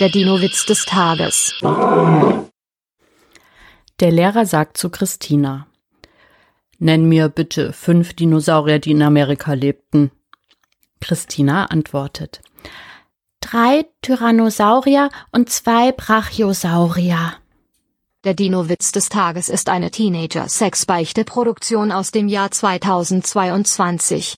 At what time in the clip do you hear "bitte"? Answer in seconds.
7.28-7.72